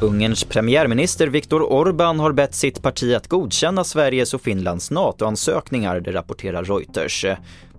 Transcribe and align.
Ungerns 0.00 0.44
premiärminister 0.44 1.26
Viktor 1.26 1.60
Orbán 1.60 2.20
har 2.20 2.32
bett 2.32 2.54
sitt 2.54 2.82
parti 2.82 3.14
att 3.14 3.28
godkänna 3.28 3.84
Sveriges 3.84 4.34
och 4.34 4.40
Finlands 4.40 4.90
NATO-ansökningar, 4.90 6.00
det 6.00 6.12
rapporterar 6.12 6.64
Reuters. 6.64 7.26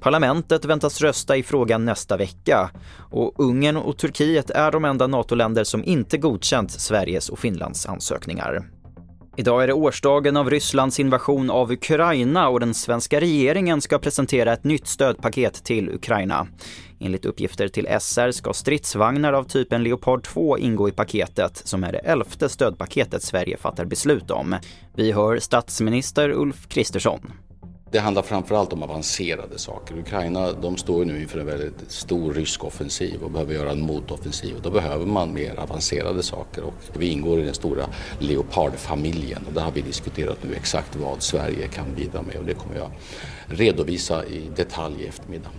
Parlamentet 0.00 0.64
väntas 0.64 1.00
rösta 1.00 1.36
i 1.36 1.42
frågan 1.42 1.84
nästa 1.84 2.16
vecka 2.16 2.70
och 3.10 3.40
Ungern 3.40 3.76
och 3.76 3.98
Turkiet 3.98 4.50
är 4.50 4.72
de 4.72 4.84
enda 4.84 5.06
NATO-länder 5.06 5.64
som 5.64 5.84
inte 5.84 6.18
godkänt 6.18 6.70
Sveriges 6.70 7.28
och 7.28 7.38
Finlands 7.38 7.86
ansökningar. 7.86 8.64
Idag 9.38 9.62
är 9.62 9.66
det 9.66 9.72
årsdagen 9.72 10.36
av 10.36 10.50
Rysslands 10.50 11.00
invasion 11.00 11.50
av 11.50 11.72
Ukraina 11.72 12.48
och 12.48 12.60
den 12.60 12.74
svenska 12.74 13.20
regeringen 13.20 13.80
ska 13.80 13.98
presentera 13.98 14.52
ett 14.52 14.64
nytt 14.64 14.86
stödpaket 14.86 15.64
till 15.64 15.88
Ukraina. 15.88 16.46
Enligt 17.00 17.24
uppgifter 17.24 17.68
till 17.68 17.88
SR 18.00 18.30
ska 18.30 18.52
stridsvagnar 18.52 19.32
av 19.32 19.44
typen 19.44 19.82
Leopard 19.82 20.24
2 20.24 20.58
ingå 20.58 20.88
i 20.88 20.92
paketet 20.92 21.62
som 21.64 21.84
är 21.84 21.92
det 21.92 21.98
elfte 21.98 22.48
stödpaketet 22.48 23.22
Sverige 23.22 23.56
fattar 23.56 23.84
beslut 23.84 24.30
om. 24.30 24.56
Vi 24.94 25.12
hör 25.12 25.38
statsminister 25.38 26.30
Ulf 26.30 26.68
Kristersson. 26.68 27.32
Det 27.90 27.98
handlar 27.98 28.22
framförallt 28.22 28.72
om 28.72 28.82
avancerade 28.82 29.58
saker. 29.58 29.98
Ukraina 29.98 30.52
de 30.52 30.76
står 30.76 31.04
nu 31.04 31.22
inför 31.22 31.38
en 31.38 31.46
väldigt 31.46 31.90
stor 31.90 32.34
rysk 32.34 32.64
offensiv 32.64 33.22
och 33.22 33.30
behöver 33.30 33.54
göra 33.54 33.70
en 33.70 33.80
motoffensiv. 33.80 34.54
Då 34.62 34.70
behöver 34.70 35.06
man 35.06 35.34
mer 35.34 35.60
avancerade 35.60 36.22
saker 36.22 36.64
och 36.64 36.74
vi 36.98 37.08
ingår 37.08 37.40
i 37.40 37.44
den 37.44 37.54
stora 37.54 37.86
Leopardfamiljen 38.18 39.44
och 39.46 39.52
där 39.52 39.62
har 39.62 39.72
vi 39.72 39.80
diskuterat 39.80 40.38
nu 40.42 40.54
exakt 40.54 40.96
vad 40.96 41.22
Sverige 41.22 41.68
kan 41.68 41.94
bidra 41.94 42.22
med 42.22 42.36
och 42.36 42.44
det 42.44 42.54
kommer 42.54 42.76
jag 42.76 42.90
redovisa 43.46 44.24
i 44.24 44.50
detalj 44.56 45.02
i 45.02 45.06
eftermiddag. 45.06 45.50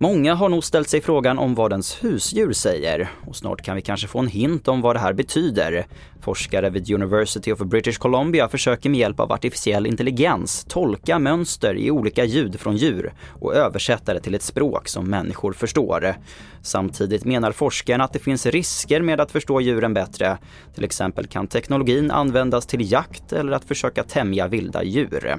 Många 0.00 0.34
har 0.34 0.48
nog 0.48 0.64
ställt 0.64 0.88
sig 0.88 1.00
frågan 1.00 1.38
om 1.38 1.54
vad 1.54 1.72
ens 1.72 2.04
husdjur 2.04 2.52
säger 2.52 3.10
och 3.26 3.36
snart 3.36 3.62
kan 3.62 3.76
vi 3.76 3.82
kanske 3.82 4.08
få 4.08 4.18
en 4.18 4.26
hint 4.26 4.68
om 4.68 4.80
vad 4.80 4.96
det 4.96 5.00
här 5.00 5.12
betyder. 5.12 5.86
Forskare 6.20 6.70
vid 6.70 6.90
University 6.90 7.52
of 7.52 7.58
British 7.58 7.98
Columbia 7.98 8.48
försöker 8.48 8.90
med 8.90 9.00
hjälp 9.00 9.20
av 9.20 9.32
artificiell 9.32 9.86
intelligens 9.86 10.64
tolka 10.68 11.18
mönster 11.18 11.74
i 11.74 11.90
olika 11.90 12.24
ljud 12.24 12.60
från 12.60 12.76
djur 12.76 13.12
och 13.40 13.54
översätta 13.54 14.14
det 14.14 14.20
till 14.20 14.34
ett 14.34 14.42
språk 14.42 14.88
som 14.88 15.10
människor 15.10 15.52
förstår. 15.52 16.14
Samtidigt 16.62 17.24
menar 17.24 17.52
forskarna 17.52 18.04
att 18.04 18.12
det 18.12 18.18
finns 18.18 18.46
risker 18.46 19.00
med 19.00 19.20
att 19.20 19.30
förstå 19.30 19.60
djuren 19.60 19.94
bättre. 19.94 20.38
Till 20.74 20.84
exempel 20.84 21.26
kan 21.26 21.46
teknologin 21.46 22.10
användas 22.10 22.66
till 22.66 22.92
jakt 22.92 23.32
eller 23.32 23.52
att 23.52 23.64
försöka 23.64 24.04
tämja 24.04 24.48
vilda 24.48 24.82
djur. 24.82 25.38